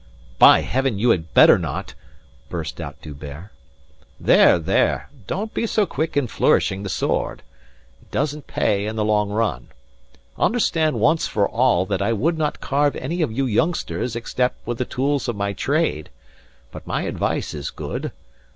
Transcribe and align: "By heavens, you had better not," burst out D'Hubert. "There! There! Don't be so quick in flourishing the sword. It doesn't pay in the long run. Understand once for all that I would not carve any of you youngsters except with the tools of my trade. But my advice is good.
"By 0.39 0.61
heavens, 0.61 0.99
you 0.99 1.11
had 1.11 1.31
better 1.35 1.59
not," 1.59 1.93
burst 2.49 2.81
out 2.81 2.99
D'Hubert. 3.03 3.51
"There! 4.19 4.57
There! 4.57 5.11
Don't 5.27 5.53
be 5.53 5.67
so 5.67 5.85
quick 5.85 6.17
in 6.17 6.25
flourishing 6.25 6.81
the 6.81 6.89
sword. 6.89 7.43
It 8.01 8.09
doesn't 8.09 8.47
pay 8.47 8.87
in 8.87 8.95
the 8.95 9.05
long 9.05 9.29
run. 9.29 9.67
Understand 10.39 10.99
once 10.99 11.27
for 11.27 11.47
all 11.47 11.85
that 11.85 12.01
I 12.01 12.13
would 12.13 12.35
not 12.39 12.59
carve 12.61 12.95
any 12.95 13.21
of 13.21 13.31
you 13.31 13.45
youngsters 13.45 14.15
except 14.15 14.65
with 14.65 14.79
the 14.79 14.85
tools 14.85 15.27
of 15.27 15.35
my 15.35 15.53
trade. 15.53 16.09
But 16.71 16.87
my 16.87 17.03
advice 17.03 17.53
is 17.53 17.69
good. 17.69 18.11